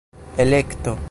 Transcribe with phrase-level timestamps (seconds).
[0.37, 0.97] elekto